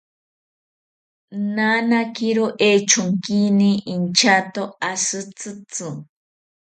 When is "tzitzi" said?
5.37-5.89